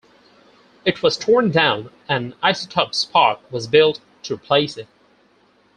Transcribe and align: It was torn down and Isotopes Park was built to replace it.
It 0.83 1.03
was 1.03 1.15
torn 1.15 1.51
down 1.51 1.91
and 2.09 2.33
Isotopes 2.41 3.05
Park 3.05 3.39
was 3.51 3.67
built 3.67 3.99
to 4.23 4.33
replace 4.33 4.75
it. 4.75 4.87